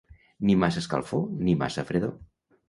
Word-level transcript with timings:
Ni 0.49 0.55
massa 0.63 0.81
escalfor 0.83 1.27
ni 1.49 1.55
massa 1.61 1.85
fredor. 1.93 2.17